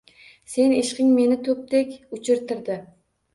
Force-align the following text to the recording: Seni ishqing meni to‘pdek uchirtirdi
Seni 0.53 0.79
ishqing 0.83 1.11
meni 1.17 1.37
to‘pdek 1.49 1.93
uchirtirdi 2.19 2.81